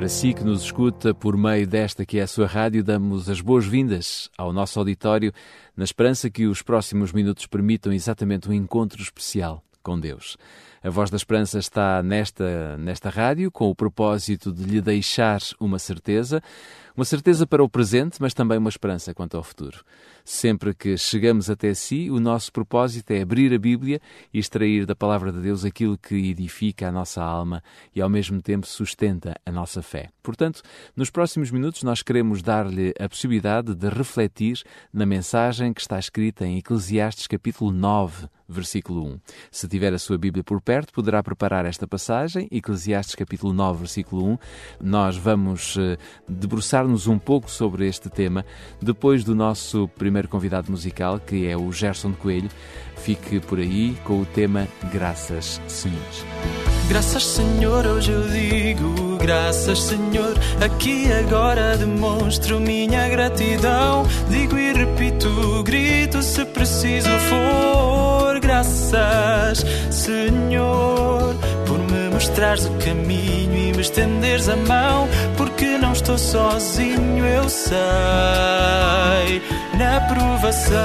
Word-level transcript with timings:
Para 0.00 0.08
si 0.08 0.32
que 0.32 0.42
nos 0.42 0.62
escuta 0.62 1.12
por 1.12 1.36
meio 1.36 1.66
desta 1.66 2.06
que 2.06 2.18
é 2.18 2.22
a 2.22 2.26
sua 2.26 2.46
rádio, 2.46 2.82
damos 2.82 3.28
as 3.28 3.42
boas-vindas 3.42 4.30
ao 4.38 4.50
nosso 4.50 4.78
auditório, 4.78 5.30
na 5.76 5.84
esperança 5.84 6.30
que 6.30 6.46
os 6.46 6.62
próximos 6.62 7.12
minutos 7.12 7.44
permitam 7.44 7.92
exatamente 7.92 8.48
um 8.48 8.52
encontro 8.54 9.02
especial 9.02 9.62
com 9.82 10.00
Deus. 10.00 10.38
A 10.82 10.88
Voz 10.88 11.10
da 11.10 11.18
Esperança 11.18 11.58
está 11.58 12.02
nesta, 12.02 12.78
nesta 12.78 13.10
rádio 13.10 13.50
com 13.50 13.68
o 13.68 13.74
propósito 13.74 14.50
de 14.50 14.64
lhe 14.64 14.80
deixar 14.80 15.42
uma 15.60 15.78
certeza, 15.78 16.42
uma 16.96 17.04
certeza 17.04 17.46
para 17.46 17.62
o 17.62 17.68
presente, 17.68 18.16
mas 18.20 18.32
também 18.32 18.56
uma 18.56 18.70
esperança 18.70 19.12
quanto 19.12 19.36
ao 19.36 19.42
futuro. 19.42 19.84
Sempre 20.32 20.72
que 20.72 20.96
chegamos 20.96 21.50
até 21.50 21.74
si, 21.74 22.08
o 22.08 22.20
nosso 22.20 22.52
propósito 22.52 23.10
é 23.10 23.20
abrir 23.20 23.52
a 23.52 23.58
Bíblia 23.58 24.00
e 24.32 24.38
extrair 24.38 24.86
da 24.86 24.94
palavra 24.94 25.32
de 25.32 25.40
Deus 25.40 25.64
aquilo 25.64 25.98
que 25.98 26.14
edifica 26.30 26.86
a 26.86 26.92
nossa 26.92 27.20
alma 27.20 27.60
e 27.92 28.00
ao 28.00 28.08
mesmo 28.08 28.40
tempo 28.40 28.64
sustenta 28.64 29.34
a 29.44 29.50
nossa 29.50 29.82
fé. 29.82 30.08
Portanto, 30.22 30.62
nos 30.94 31.10
próximos 31.10 31.50
minutos 31.50 31.82
nós 31.82 32.00
queremos 32.00 32.42
dar-lhe 32.42 32.94
a 33.00 33.08
possibilidade 33.08 33.74
de 33.74 33.88
refletir 33.88 34.62
na 34.92 35.04
mensagem 35.04 35.72
que 35.72 35.80
está 35.80 35.98
escrita 35.98 36.46
em 36.46 36.58
Eclesiastes 36.58 37.26
capítulo 37.26 37.72
9, 37.72 38.28
versículo 38.50 39.04
1. 39.04 39.20
Se 39.50 39.68
tiver 39.68 39.94
a 39.94 39.98
sua 39.98 40.18
Bíblia 40.18 40.44
por 40.44 40.60
perto, 40.60 40.92
poderá 40.92 41.22
preparar 41.22 41.64
esta 41.64 41.86
passagem, 41.86 42.48
Eclesiastes 42.50 43.14
capítulo 43.14 43.52
9, 43.52 43.78
versículo 43.80 44.26
1. 44.32 44.38
Nós 44.80 45.16
vamos 45.16 45.76
uh, 45.76 45.96
debruçar-nos 46.28 47.06
um 47.06 47.18
pouco 47.18 47.50
sobre 47.50 47.86
este 47.86 48.10
tema 48.10 48.44
depois 48.82 49.24
do 49.24 49.34
nosso 49.34 49.88
primeiro 49.96 50.19
convidado 50.28 50.70
musical, 50.70 51.20
que 51.20 51.46
é 51.46 51.56
o 51.56 51.72
Gerson 51.72 52.12
Coelho. 52.12 52.50
Fique 52.96 53.40
por 53.40 53.58
aí 53.58 53.96
com 54.04 54.20
o 54.20 54.26
tema 54.26 54.68
Graças, 54.92 55.60
Senhores. 55.66 56.24
Graças, 56.90 57.24
Senhor, 57.24 57.86
hoje 57.86 58.10
eu 58.10 58.28
digo, 58.28 59.16
graças, 59.16 59.78
Senhor. 59.78 60.36
Aqui 60.60 61.10
agora 61.12 61.76
demonstro 61.76 62.58
minha 62.58 63.08
gratidão. 63.08 64.04
Digo 64.28 64.58
e 64.58 64.72
repito, 64.72 65.62
grito 65.62 66.20
se 66.20 66.44
preciso 66.46 67.08
for. 67.28 68.40
Graças, 68.40 69.64
Senhor, 69.88 70.99
mostrares 72.20 72.66
o 72.66 72.72
caminho 72.72 73.56
e 73.56 73.72
me 73.72 73.80
estenderes 73.80 74.46
a 74.48 74.56
mão. 74.56 75.08
Porque 75.38 75.78
não 75.78 75.92
estou 75.92 76.18
sozinho, 76.18 77.24
eu 77.24 77.48
sei, 77.48 77.72
na 79.78 80.00
provação. 80.02 80.80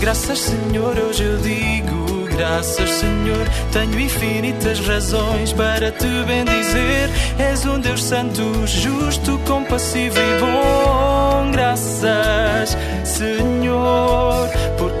Graças, 0.00 0.40
Senhor, 0.40 0.98
hoje 0.98 1.22
eu 1.22 1.38
digo 1.38 2.02
graças, 2.42 2.90
Senhor. 2.90 3.46
Tenho 3.72 4.00
infinitas 4.00 4.80
razões 4.80 5.52
para 5.52 5.92
te 5.92 6.06
bendizer. 6.26 7.08
És 7.38 7.64
um 7.64 7.78
Deus 7.78 8.02
santo, 8.02 8.66
justo, 8.66 9.38
compassivo 9.46 10.18
e 10.18 10.40
bom. 10.40 11.50
Graças, 11.52 12.76
Senhor, 13.04 14.48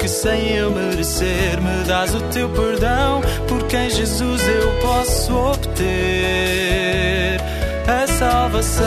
porque 0.02 0.08
sem 0.08 0.56
eu 0.56 0.72
merecer, 0.72 1.60
me 1.60 1.84
dás 1.84 2.12
o 2.12 2.20
teu 2.22 2.48
perdão. 2.48 3.20
Porque 3.46 3.76
em 3.76 3.88
Jesus 3.88 4.42
eu 4.48 4.72
posso 4.80 5.32
obter 5.32 5.80
a 7.86 8.04
salvação. 8.08 8.82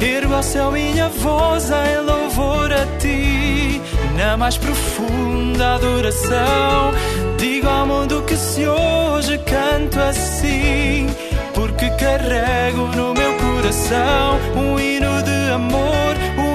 Ergo 0.00 0.34
ao 0.34 0.42
céu 0.44 0.70
minha 0.70 1.08
voz 1.08 1.68
em 1.70 1.98
louvor 2.06 2.72
a 2.72 2.86
ti 2.98 3.82
na 4.16 4.36
mais 4.36 4.56
profunda 4.56 5.74
adoração. 5.74 6.92
Digo 7.38 7.68
ao 7.68 7.88
mundo 7.88 8.22
que 8.22 8.36
se 8.36 8.68
hoje 8.68 9.36
canto 9.38 9.98
assim, 9.98 11.08
porque 11.54 11.90
carrego 11.90 12.86
no 12.94 13.12
meu 13.14 13.34
coração 13.34 14.38
um 14.54 14.78
hino 14.78 15.20
de 15.24 15.50
amor, 15.52 16.14
um 16.38 16.49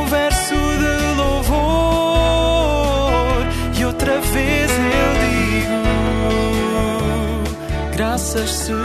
outra 3.96 4.20
vez 4.20 4.72
eu 4.72 5.12
digo: 5.24 5.82
graças, 7.94 8.52
Senhor. 8.52 8.76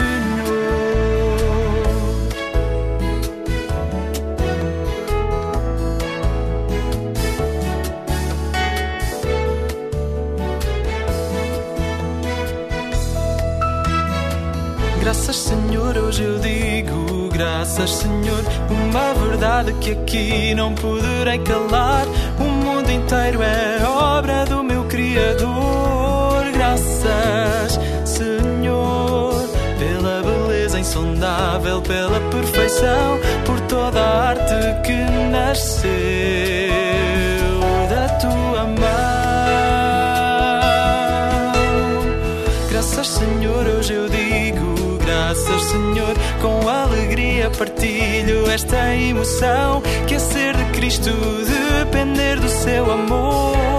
Graças, 15.01 15.35
Senhor, 15.35 15.97
hoje 15.97 16.23
eu 16.23 16.39
digo 16.39 17.11
graças, 17.41 17.89
Senhor. 17.89 18.43
Uma 18.69 19.13
verdade 19.13 19.73
que 19.81 19.91
aqui 19.91 20.53
não 20.53 20.75
poderei 20.75 21.39
calar. 21.39 22.05
O 22.39 22.43
mundo 22.43 22.91
inteiro 22.91 23.41
é 23.41 23.83
obra 23.83 24.45
do 24.45 24.63
meu 24.63 24.70
Criador. 25.11 26.51
Graças, 26.53 27.77
Senhor, 28.05 29.33
pela 29.77 30.23
beleza 30.23 30.79
insondável, 30.79 31.81
pela 31.81 32.21
perfeição, 32.29 33.19
por 33.45 33.59
toda 33.61 33.99
a 33.99 34.29
arte 34.29 34.53
que 34.85 34.93
nasceu 35.29 35.91
da 37.89 38.07
tua 38.19 38.63
mão. 38.63 38.81
Graças, 42.69 43.07
Senhor, 43.07 43.67
hoje 43.67 43.93
eu 43.93 44.07
digo 44.07 44.97
graças, 45.05 45.63
Senhor. 45.63 46.15
Com 46.41 46.69
alegria 46.69 47.49
partilho 47.51 48.49
esta 48.49 48.95
emoção 48.95 49.81
que 50.07 50.15
é 50.15 50.19
ser 50.19 50.55
de 50.55 50.65
Cristo, 50.71 51.11
depender 51.79 52.39
do 52.39 52.47
seu 52.47 52.89
amor. 52.89 53.70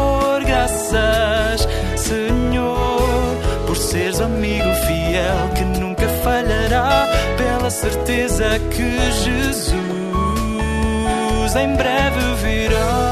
Graças, 0.62 1.66
Senhor, 1.96 3.36
por 3.66 3.76
seres 3.76 4.20
amigo 4.20 4.72
fiel 4.86 5.48
que 5.56 5.64
nunca 5.80 6.06
falhará, 6.22 7.08
pela 7.36 7.68
certeza 7.68 8.60
que 8.70 9.10
Jesus 9.24 9.72
em 11.56 11.74
breve 11.74 12.20
virá. 12.44 13.06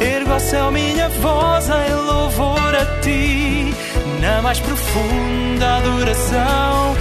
Ergo 0.00 0.32
ao 0.32 0.38
céu 0.38 0.70
minha 0.70 1.08
voz 1.08 1.68
em 1.68 1.94
louvor 2.06 2.76
a 2.76 3.00
ti 3.00 3.74
na 4.20 4.42
mais 4.42 4.60
profunda 4.60 5.78
adoração. 5.78 6.94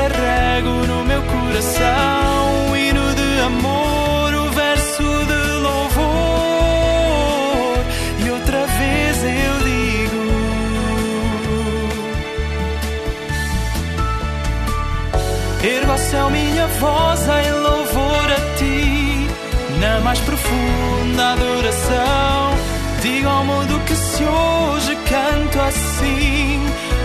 Carrego 0.00 0.70
no 0.86 1.04
meu 1.04 1.22
coração 1.22 2.70
um 2.70 2.76
hino 2.76 3.14
de 3.14 3.40
amor, 3.40 4.34
o 4.34 4.50
verso 4.50 5.02
de 5.02 5.42
louvor. 5.66 7.04
E 8.24 8.30
outra 8.30 8.66
vez 8.66 9.16
eu 9.24 9.54
digo: 9.68 10.22
Ergo 15.62 15.92
ao 15.92 15.98
céu 15.98 16.30
minha 16.30 16.66
voz 16.66 17.20
em 17.28 17.52
louvor 17.52 18.32
a 18.32 18.40
ti 18.56 19.28
na 19.80 20.00
mais 20.00 20.20
profunda 20.20 21.32
adoração. 21.32 22.54
Digo 23.02 23.28
ao 23.28 23.44
mundo 23.44 23.80
que 23.86 23.94
se 23.94 24.24
hoje 24.24 24.96
canto 25.08 25.60
assim, 25.60 26.60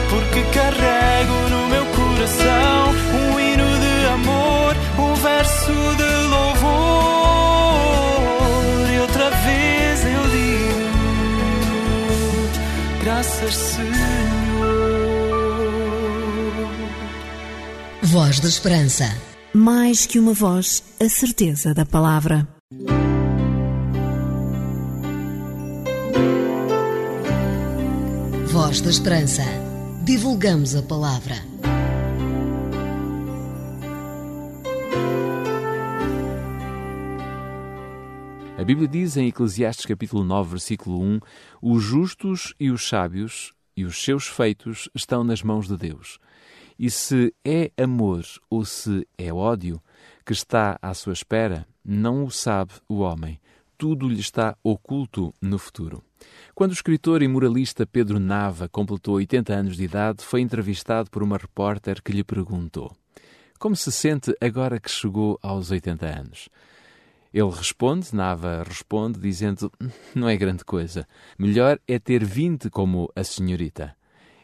porque 0.09 0.41
carrego 0.53 1.49
no 1.49 1.64
coração 2.25 2.89
um 3.13 3.39
hino 3.39 3.79
de 3.79 4.05
amor, 4.13 4.75
um 4.97 5.13
verso 5.15 5.71
de 5.95 6.11
louvor. 6.27 6.65
E 8.91 8.99
outra 8.99 9.29
vez 9.29 10.05
eu 10.05 10.23
digo: 10.31 10.89
graças, 13.03 13.53
Senhor. 13.53 13.85
Voz 18.01 18.39
da 18.39 18.49
Esperança. 18.49 19.15
Mais 19.53 20.05
que 20.05 20.19
uma 20.19 20.33
voz, 20.33 20.83
a 20.99 21.07
certeza 21.07 21.73
da 21.73 21.85
palavra. 21.85 22.45
Voz 28.47 28.81
da 28.81 28.89
Esperança. 28.89 29.43
Divulgamos 30.03 30.75
a 30.75 30.81
palavra. 30.81 31.54
A 38.57 38.63
Bíblia 38.63 38.87
diz 38.87 39.17
em 39.17 39.27
Eclesiastes 39.27 39.85
capítulo 39.85 40.23
9, 40.23 40.51
versículo 40.51 41.01
1: 41.01 41.19
Os 41.61 41.83
justos 41.83 42.53
e 42.57 42.71
os 42.71 42.87
sábios 42.87 43.53
e 43.75 43.83
os 43.83 44.01
seus 44.01 44.27
feitos 44.27 44.87
estão 44.95 45.25
nas 45.25 45.43
mãos 45.43 45.67
de 45.67 45.75
Deus. 45.75 46.19
E 46.79 46.89
se 46.89 47.33
é 47.43 47.69
amor 47.77 48.23
ou 48.49 48.63
se 48.63 49.05
é 49.17 49.31
ódio, 49.33 49.81
que 50.25 50.31
está 50.31 50.79
à 50.81 50.93
sua 50.93 51.11
espera, 51.11 51.67
não 51.83 52.23
o 52.23 52.31
sabe 52.31 52.71
o 52.87 52.99
homem. 52.99 53.41
Tudo 53.77 54.07
lhe 54.07 54.21
está 54.21 54.57
oculto 54.63 55.33
no 55.41 55.59
futuro. 55.59 56.01
Quando 56.55 56.71
o 56.71 56.75
escritor 56.75 57.21
e 57.21 57.27
moralista 57.27 57.85
Pedro 57.85 58.21
Nava 58.21 58.69
completou 58.69 59.15
80 59.15 59.53
anos 59.53 59.75
de 59.75 59.83
idade, 59.83 60.23
foi 60.23 60.39
entrevistado 60.39 61.11
por 61.11 61.21
uma 61.21 61.37
repórter 61.37 62.01
que 62.01 62.13
lhe 62.13 62.23
perguntou: 62.23 62.95
Como 63.59 63.75
se 63.75 63.91
sente 63.91 64.33
agora 64.39 64.79
que 64.79 64.89
chegou 64.89 65.37
aos 65.43 65.71
80 65.71 66.05
anos? 66.05 66.49
Ele 67.35 67.51
responde, 67.51 68.15
Nava 68.15 68.63
responde, 68.63 69.19
dizendo: 69.19 69.69
Não 70.15 70.29
é 70.29 70.37
grande 70.37 70.63
coisa. 70.63 71.05
Melhor 71.37 71.77
é 71.85 71.99
ter 71.99 72.23
20 72.23 72.69
como 72.69 73.11
a 73.13 73.25
senhorita. 73.25 73.93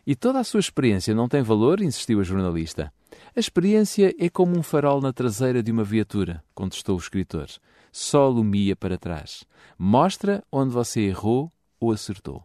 E 0.05 0.13
toda 0.13 0.39
a 0.39 0.43
sua 0.43 0.59
experiência 0.59 1.15
não 1.15 1.29
tem 1.29 1.41
valor? 1.41 1.79
insistiu 1.79 2.19
a 2.19 2.23
jornalista. 2.23 2.91
A 3.33 3.39
experiência 3.39 4.13
é 4.19 4.29
como 4.29 4.59
um 4.59 4.61
farol 4.61 4.99
na 4.99 5.13
traseira 5.13 5.63
de 5.63 5.71
uma 5.71 5.85
viatura, 5.85 6.43
contestou 6.53 6.97
o 6.97 6.99
escritor. 6.99 7.47
Só 7.93 8.27
lumia 8.27 8.75
para 8.75 8.97
trás. 8.97 9.45
Mostra 9.79 10.43
onde 10.51 10.73
você 10.73 10.99
errou 10.99 11.49
ou 11.79 11.93
acertou. 11.93 12.43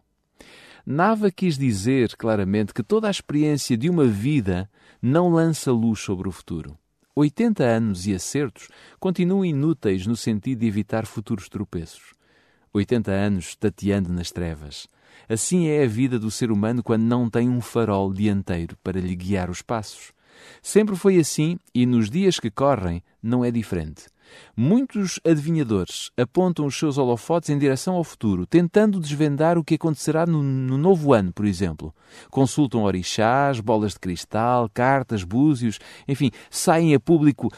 Nava 0.85 1.29
quis 1.29 1.57
dizer 1.57 2.15
claramente 2.15 2.73
que 2.73 2.83
toda 2.83 3.09
a 3.09 3.11
experiência 3.11 3.75
de 3.75 3.89
uma 3.89 4.05
vida 4.05 4.69
não 5.01 5.27
lança 5.27 5.73
luz 5.73 5.99
sobre 5.99 6.29
o 6.29 6.31
futuro. 6.31 6.77
80 7.19 7.63
anos 7.63 8.05
e 8.05 8.13
acertos 8.13 8.69
continuam 8.99 9.43
inúteis 9.43 10.05
no 10.05 10.15
sentido 10.15 10.59
de 10.59 10.67
evitar 10.67 11.07
futuros 11.07 11.49
tropeços. 11.49 12.13
80 12.71 13.09
anos 13.11 13.55
tateando 13.55 14.13
nas 14.13 14.29
trevas. 14.29 14.87
Assim 15.27 15.65
é 15.65 15.83
a 15.83 15.87
vida 15.87 16.19
do 16.19 16.29
ser 16.29 16.51
humano 16.51 16.83
quando 16.83 17.01
não 17.01 17.27
tem 17.27 17.49
um 17.49 17.59
farol 17.59 18.13
dianteiro 18.13 18.77
para 18.83 19.01
lhe 19.01 19.15
guiar 19.15 19.49
os 19.49 19.63
passos. 19.63 20.13
Sempre 20.61 20.95
foi 20.95 21.17
assim 21.17 21.57
e 21.73 21.87
nos 21.87 22.07
dias 22.07 22.39
que 22.39 22.51
correm 22.51 23.01
não 23.19 23.43
é 23.43 23.49
diferente. 23.49 24.05
Muitos 24.55 25.19
adivinhadores 25.25 26.11
apontam 26.17 26.65
os 26.65 26.77
seus 26.77 26.97
holofotes 26.97 27.49
em 27.49 27.57
direção 27.57 27.95
ao 27.95 28.03
futuro, 28.03 28.45
tentando 28.45 28.99
desvendar 28.99 29.57
o 29.57 29.63
que 29.63 29.75
acontecerá 29.75 30.25
no, 30.25 30.41
no, 30.41 30.77
novo 30.77 31.13
ano, 31.13 31.31
por 31.31 31.45
exemplo. 31.45 31.93
Consultam 32.29 32.83
orixás, 32.83 33.59
bolas 33.59 33.93
de 33.93 33.99
cristal, 33.99 34.69
cartas, 34.73 35.23
búzios, 35.23 35.79
enfim, 36.07 36.31
saem 36.49 36.95
a 36.95 36.99
público 36.99 37.51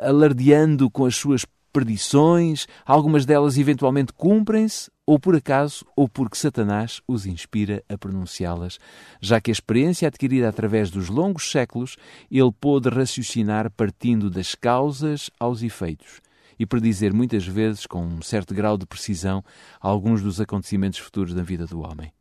alardeando 0.00 0.90
com 0.90 1.04
as 1.06 1.16
suas 1.16 1.44
perdições, 1.76 2.66
algumas 2.86 3.26
delas 3.26 3.58
eventualmente 3.58 4.10
cumprem-se, 4.10 4.90
ou 5.04 5.20
por 5.20 5.36
acaso, 5.36 5.84
ou 5.94 6.08
porque 6.08 6.38
Satanás 6.38 7.02
os 7.06 7.26
inspira 7.26 7.84
a 7.86 7.98
pronunciá-las, 7.98 8.78
já 9.20 9.42
que 9.42 9.50
a 9.50 9.52
experiência 9.52 10.08
adquirida 10.08 10.48
através 10.48 10.90
dos 10.90 11.10
longos 11.10 11.50
séculos, 11.50 11.98
ele 12.30 12.50
pôde 12.50 12.88
raciocinar 12.88 13.70
partindo 13.70 14.30
das 14.30 14.54
causas 14.54 15.30
aos 15.38 15.62
efeitos 15.62 16.22
e 16.58 16.64
predizer 16.64 17.12
muitas 17.12 17.46
vezes, 17.46 17.84
com 17.84 18.02
um 18.02 18.22
certo 18.22 18.54
grau 18.54 18.78
de 18.78 18.86
precisão, 18.86 19.44
alguns 19.78 20.22
dos 20.22 20.40
acontecimentos 20.40 20.98
futuros 20.98 21.34
da 21.34 21.42
vida 21.42 21.66
do 21.66 21.80
homem. 21.80 22.15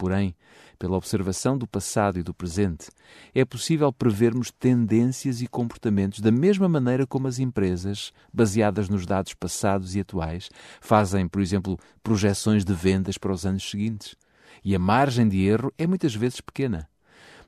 Porém, 0.00 0.34
pela 0.78 0.96
observação 0.96 1.58
do 1.58 1.66
passado 1.66 2.18
e 2.18 2.22
do 2.22 2.32
presente, 2.32 2.88
é 3.34 3.44
possível 3.44 3.92
prevermos 3.92 4.50
tendências 4.50 5.42
e 5.42 5.46
comportamentos 5.46 6.20
da 6.20 6.30
mesma 6.30 6.66
maneira 6.70 7.06
como 7.06 7.28
as 7.28 7.38
empresas, 7.38 8.10
baseadas 8.32 8.88
nos 8.88 9.04
dados 9.04 9.34
passados 9.34 9.94
e 9.94 10.00
atuais, 10.00 10.48
fazem, 10.80 11.28
por 11.28 11.42
exemplo, 11.42 11.78
projeções 12.02 12.64
de 12.64 12.72
vendas 12.72 13.18
para 13.18 13.30
os 13.30 13.44
anos 13.44 13.68
seguintes. 13.68 14.16
E 14.64 14.74
a 14.74 14.78
margem 14.78 15.28
de 15.28 15.44
erro 15.44 15.70
é 15.76 15.86
muitas 15.86 16.14
vezes 16.14 16.40
pequena. 16.40 16.88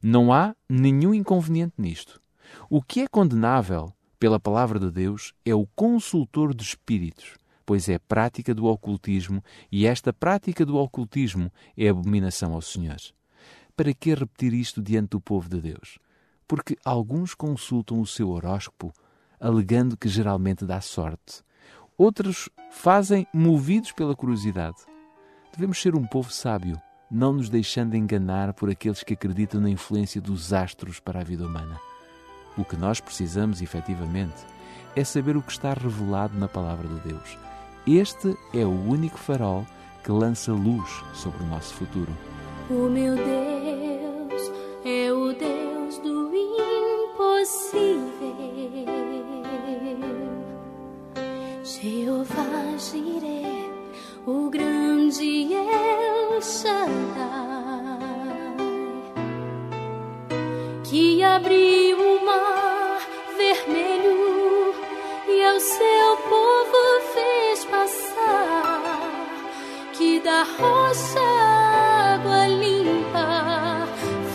Não 0.02 0.30
há 0.30 0.54
nenhum 0.68 1.14
inconveniente 1.14 1.72
nisto. 1.78 2.20
O 2.68 2.82
que 2.82 3.00
é 3.00 3.06
condenável 3.08 3.94
pela 4.20 4.38
palavra 4.38 4.78
de 4.78 4.90
Deus 4.90 5.32
é 5.42 5.54
o 5.54 5.66
consultor 5.74 6.52
de 6.52 6.62
espíritos 6.64 7.41
pois 7.64 7.88
é 7.88 7.98
prática 7.98 8.54
do 8.54 8.66
ocultismo 8.66 9.42
e 9.70 9.86
esta 9.86 10.12
prática 10.12 10.64
do 10.66 10.76
ocultismo 10.76 11.50
é 11.76 11.88
abominação 11.88 12.54
ao 12.54 12.60
Senhor. 12.60 12.98
Para 13.76 13.94
que 13.94 14.14
repetir 14.14 14.52
isto 14.52 14.82
diante 14.82 15.10
do 15.10 15.20
povo 15.20 15.48
de 15.48 15.60
Deus? 15.60 15.98
Porque 16.46 16.76
alguns 16.84 17.34
consultam 17.34 18.00
o 18.00 18.06
seu 18.06 18.28
horóscopo, 18.28 18.92
alegando 19.40 19.96
que 19.96 20.08
geralmente 20.08 20.66
dá 20.66 20.80
sorte. 20.80 21.42
Outros 21.96 22.48
fazem 22.70 23.26
movidos 23.32 23.92
pela 23.92 24.14
curiosidade. 24.14 24.76
Devemos 25.52 25.80
ser 25.80 25.94
um 25.94 26.06
povo 26.06 26.30
sábio, 26.30 26.80
não 27.10 27.32
nos 27.32 27.48
deixando 27.48 27.96
enganar 27.96 28.52
por 28.52 28.70
aqueles 28.70 29.02
que 29.02 29.14
acreditam 29.14 29.60
na 29.60 29.70
influência 29.70 30.20
dos 30.20 30.52
astros 30.52 31.00
para 31.00 31.20
a 31.20 31.24
vida 31.24 31.46
humana. 31.46 31.80
O 32.56 32.64
que 32.64 32.76
nós 32.76 33.00
precisamos, 33.00 33.62
efetivamente, 33.62 34.44
é 34.94 35.04
saber 35.04 35.36
o 35.36 35.42
que 35.42 35.52
está 35.52 35.72
revelado 35.72 36.38
na 36.38 36.48
palavra 36.48 36.86
de 36.86 37.00
Deus 37.08 37.38
este 37.86 38.36
é 38.54 38.64
o 38.64 38.70
único 38.70 39.18
farol 39.18 39.66
que 40.04 40.10
lança 40.12 40.52
luz 40.52 41.02
sobre 41.14 41.42
o 41.42 41.46
nosso 41.46 41.74
futuro. 41.74 42.12
O 42.70 42.88
meu 42.88 43.14
Deus 43.16 44.52
é 44.84 45.12
o 45.12 45.32
Deus 45.32 45.98
do 45.98 46.32
impossível. 47.14 48.02
Jeová 51.64 52.76
Jireh, 52.78 53.70
o 54.26 54.48
grande 54.50 55.52
El 55.52 56.40
Shaddai, 56.40 57.98
que 60.84 61.22
abriu 61.22 61.91
da 70.42 70.48
rocha 70.58 71.20
água 72.14 72.48
limpa 72.48 73.86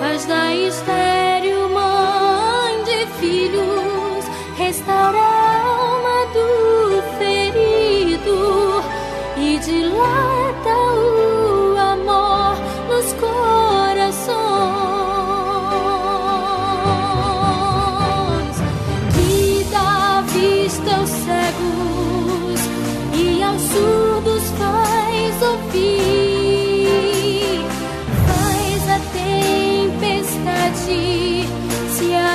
faz 0.00 0.26
da 0.26 0.52
estéreo 0.52 1.09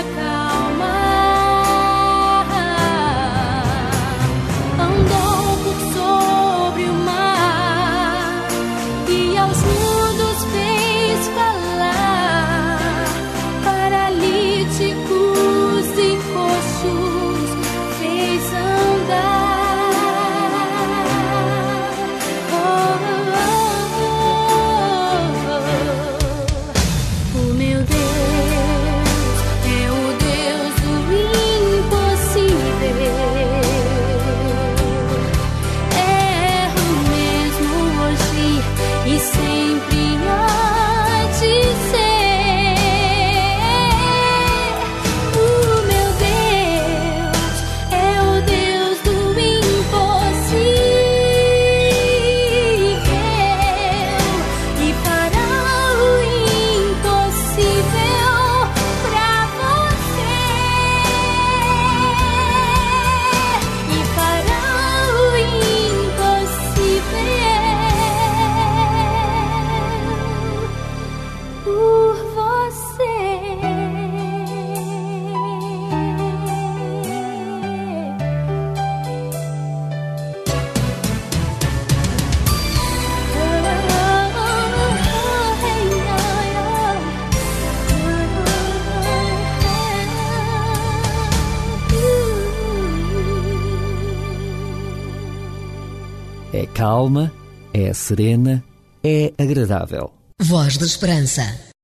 Rebecca. 0.06 0.35
Calma, 96.96 97.30
é 97.74 97.92
serena, 97.94 98.64
é 99.04 99.34
agradável. 99.38 100.14
Voz 100.42 100.78
da 100.78 100.86
Esperança. 100.86 101.42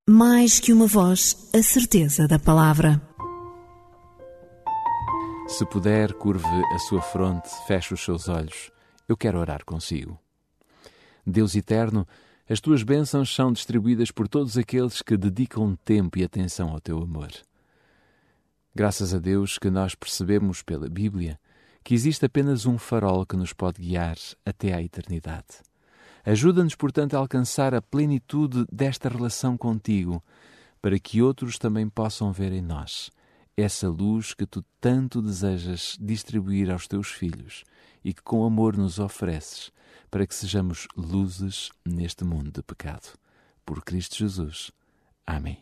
Mais 0.09 0.57
que 0.57 0.71
uma 0.71 0.87
voz, 0.87 1.49
a 1.53 1.61
certeza 1.61 2.29
da 2.29 2.39
palavra. 2.39 3.01
Se 5.49 5.65
puder, 5.65 6.13
curve 6.13 6.47
a 6.73 6.79
sua 6.79 7.01
fronte, 7.01 7.49
feche 7.67 7.93
os 7.93 7.99
seus 7.99 8.29
olhos. 8.29 8.71
Eu 9.05 9.17
quero 9.17 9.37
orar 9.37 9.65
consigo. 9.65 10.17
Deus 11.27 11.55
eterno, 11.55 12.07
as 12.49 12.61
tuas 12.61 12.81
bênçãos 12.81 13.35
são 13.35 13.51
distribuídas 13.51 14.11
por 14.11 14.29
todos 14.29 14.57
aqueles 14.57 15.01
que 15.01 15.17
dedicam 15.17 15.75
tempo 15.83 16.19
e 16.19 16.23
atenção 16.23 16.69
ao 16.69 16.79
teu 16.79 16.97
amor. 17.03 17.31
Graças 18.73 19.13
a 19.13 19.19
Deus 19.19 19.59
que 19.59 19.69
nós 19.69 19.93
percebemos 19.93 20.61
pela 20.61 20.87
Bíblia 20.87 21.37
que 21.83 21.93
existe 21.93 22.25
apenas 22.25 22.65
um 22.65 22.77
farol 22.77 23.25
que 23.25 23.35
nos 23.35 23.53
pode 23.53 23.81
guiar 23.81 24.17
até 24.45 24.73
à 24.73 24.81
eternidade. 24.81 25.63
Ajuda-nos, 26.23 26.75
portanto, 26.75 27.15
a 27.15 27.17
alcançar 27.17 27.73
a 27.73 27.81
plenitude 27.81 28.65
desta 28.71 29.09
relação 29.09 29.57
contigo, 29.57 30.23
para 30.81 30.99
que 30.99 31.21
outros 31.21 31.57
também 31.57 31.89
possam 31.89 32.31
ver 32.31 32.51
em 32.51 32.61
nós 32.61 33.09
essa 33.57 33.89
luz 33.89 34.33
que 34.33 34.45
tu 34.45 34.63
tanto 34.79 35.21
desejas 35.21 35.97
distribuir 35.99 36.71
aos 36.71 36.87
teus 36.87 37.09
filhos 37.09 37.63
e 38.03 38.13
que 38.13 38.21
com 38.21 38.45
amor 38.45 38.77
nos 38.77 38.97
ofereces, 38.97 39.71
para 40.09 40.25
que 40.25 40.33
sejamos 40.33 40.87
luzes 40.95 41.69
neste 41.85 42.23
mundo 42.23 42.51
de 42.51 42.63
pecado. 42.63 43.17
Por 43.65 43.83
Cristo 43.83 44.17
Jesus. 44.17 44.71
Amém. 45.25 45.61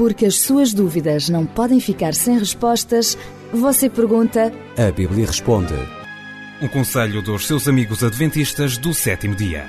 Porque 0.00 0.24
as 0.24 0.36
suas 0.38 0.72
dúvidas 0.72 1.28
não 1.28 1.44
podem 1.44 1.78
ficar 1.78 2.14
sem 2.14 2.38
respostas, 2.38 3.18
você 3.52 3.90
pergunta. 3.90 4.50
A 4.74 4.90
Bíblia 4.90 5.26
responde. 5.26 5.74
Um 6.62 6.68
conselho 6.68 7.20
dos 7.20 7.46
seus 7.46 7.68
amigos 7.68 8.02
adventistas 8.02 8.78
do 8.78 8.94
sétimo 8.94 9.34
dia. 9.34 9.66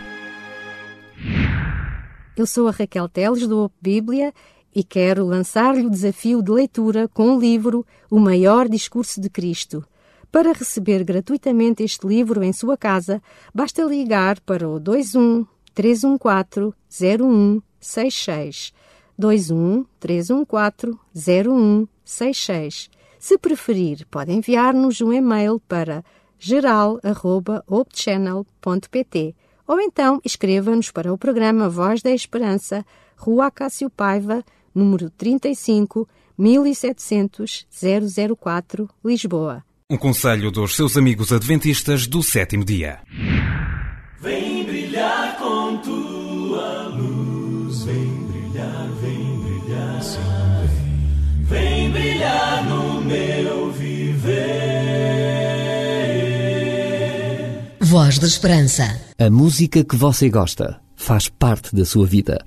Eu 2.38 2.48
sou 2.48 2.70
a 2.70 2.72
Raquel 2.72 3.10
Teles 3.10 3.46
do 3.46 3.66
Op 3.66 3.76
Bíblia 3.82 4.34
e 4.74 4.86
quero 4.86 5.26
lançar-lhe 5.26 5.86
o 5.86 5.90
desafio 5.90 6.42
de 6.42 6.50
leitura 6.50 7.10
com 7.10 7.36
o 7.36 7.38
livro 7.38 7.86
O 8.10 8.18
Maior 8.18 8.70
Discurso 8.70 9.20
de 9.20 9.30
Cristo. 9.30 9.84
Para 10.32 10.54
receber 10.54 11.04
gratuitamente 11.04 11.84
este 11.84 12.08
livro 12.08 12.42
em 12.42 12.54
sua 12.54 12.78
casa, 12.78 13.22
basta 13.54 13.84
ligar 13.84 14.40
para 14.40 14.66
o 14.66 14.80
21 14.80 15.46
314 15.76 16.74
0166 16.90 18.72
21 19.30 19.86
314 20.00 20.98
0166. 21.14 22.90
Se 23.20 23.38
preferir, 23.38 24.08
pode 24.10 24.32
enviar-nos 24.32 25.02
um 25.02 25.12
e-mail 25.14 25.62
para 25.68 26.04
geral.opchannel.pt 26.40 29.36
ou 29.68 29.80
então 29.80 30.20
escreva-nos 30.26 30.90
para 30.92 31.14
o 31.14 31.18
programa 31.18 31.70
Voz 31.70 32.02
da 32.02 32.12
Esperança, 32.12 32.86
Rua 33.16 33.46
Acácio 33.46 33.90
Paiva, 33.90 34.44
número 34.74 35.10
35, 35.12 36.10
1700 36.38 37.68
004, 38.38 38.90
Lisboa. 39.06 39.64
Um 39.90 39.98
conselho 39.98 40.52
dos 40.52 40.76
seus 40.76 40.98
amigos 40.98 41.32
adventistas 41.32 42.06
do 42.08 42.22
sétimo 42.24 42.66
dia. 42.66 43.00
Vem 44.20 44.64
brilhar 44.64 45.31
Voz 57.92 58.18
da 58.20 58.26
Esperança. 58.26 58.84
A 59.20 59.30
música 59.30 59.84
que 59.84 59.98
você 59.98 60.30
gosta 60.30 60.80
faz 60.96 61.28
parte 61.28 61.76
da 61.76 61.84
sua 61.84 62.08
vida. 62.08 62.40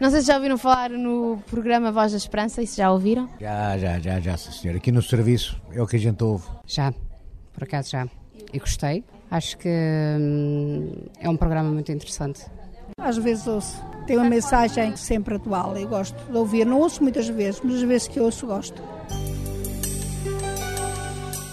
Não 0.00 0.10
sei 0.10 0.22
se 0.22 0.26
já 0.26 0.34
ouviram 0.34 0.58
falar 0.58 0.90
no 0.90 1.38
programa 1.48 1.92
Voz 1.92 2.10
da 2.10 2.18
Esperança, 2.18 2.60
e 2.60 2.66
se 2.66 2.78
já 2.78 2.90
ouviram? 2.90 3.28
Já, 3.40 3.78
já, 3.78 4.00
já, 4.00 4.18
já, 4.18 4.36
sim, 4.36 4.50
senhor. 4.50 4.76
Aqui 4.76 4.90
no 4.90 5.00
serviço 5.00 5.56
é 5.70 5.80
o 5.80 5.86
que 5.86 5.94
a 5.94 6.00
gente 6.00 6.24
ouve. 6.24 6.44
Já, 6.66 6.92
por 7.52 7.62
acaso 7.62 7.92
já. 7.92 8.08
E 8.52 8.58
gostei. 8.58 9.04
Acho 9.30 9.56
que 9.56 9.68
hum, 9.68 10.90
é 11.20 11.30
um 11.30 11.36
programa 11.36 11.70
muito 11.70 11.92
interessante. 11.92 12.44
Às 12.98 13.16
vezes 13.16 13.46
ouço. 13.46 13.80
Tem 14.04 14.16
uma 14.16 14.28
mensagem 14.28 14.96
sempre 14.96 15.36
atual 15.36 15.78
e 15.78 15.86
gosto 15.86 16.16
de 16.28 16.36
ouvir. 16.36 16.66
Não 16.66 16.80
ouço 16.80 17.04
muitas 17.04 17.28
vezes, 17.28 17.60
mas 17.62 17.76
as 17.76 17.82
vezes 17.82 18.08
que 18.08 18.18
ouço, 18.18 18.48
gosto. 18.48 18.82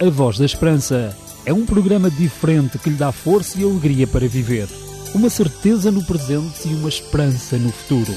A 0.03 0.09
Voz 0.09 0.39
da 0.39 0.45
Esperança 0.45 1.15
é 1.45 1.53
um 1.53 1.65
programa 1.65 2.09
diferente 2.09 2.77
que 2.77 2.89
lhe 2.89 2.95
dá 2.95 3.11
força 3.11 3.59
e 3.59 3.63
alegria 3.63 4.05
para 4.05 4.27
viver. 4.27 4.67
Uma 5.13 5.29
certeza 5.29 5.91
no 5.91 6.03
presente 6.05 6.67
e 6.67 6.73
uma 6.75 6.87
esperança 6.87 7.57
no 7.57 7.71
futuro. 7.71 8.13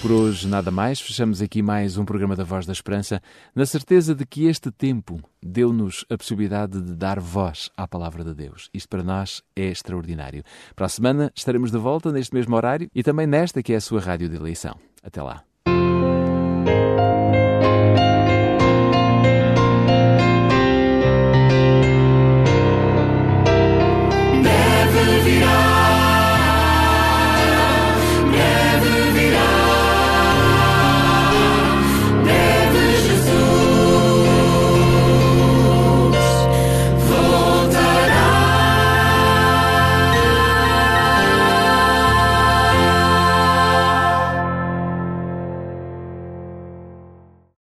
Por 0.00 0.10
hoje, 0.10 0.48
nada 0.48 0.70
mais. 0.70 1.00
Fechamos 1.00 1.40
aqui 1.40 1.62
mais 1.62 1.96
um 1.96 2.04
programa 2.04 2.34
da 2.34 2.42
Voz 2.42 2.66
da 2.66 2.72
Esperança, 2.72 3.22
na 3.54 3.64
certeza 3.64 4.14
de 4.14 4.26
que 4.26 4.46
este 4.46 4.70
tempo 4.70 5.20
deu-nos 5.40 6.04
a 6.10 6.16
possibilidade 6.16 6.80
de 6.80 6.94
dar 6.94 7.20
voz 7.20 7.70
à 7.76 7.86
palavra 7.86 8.24
de 8.24 8.34
Deus. 8.34 8.68
Isto 8.74 8.88
para 8.88 9.04
nós 9.04 9.42
é 9.54 9.66
extraordinário. 9.66 10.42
Para 10.74 10.86
a 10.86 10.88
semana 10.88 11.32
estaremos 11.36 11.70
de 11.70 11.78
volta 11.78 12.10
neste 12.10 12.34
mesmo 12.34 12.56
horário 12.56 12.88
e 12.92 13.02
também 13.02 13.26
nesta 13.26 13.62
que 13.62 13.72
é 13.72 13.76
a 13.76 13.80
sua 13.80 14.00
rádio 14.00 14.28
de 14.28 14.36
eleição. 14.36 14.76
Até 15.04 15.22
lá. 15.22 15.44